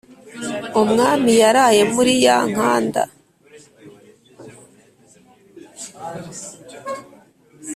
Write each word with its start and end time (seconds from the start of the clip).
umwami 0.81 1.31
yaraye 1.41 1.81
murí 1.93 2.15
yá 2.25 2.37
nkánda 2.51 3.03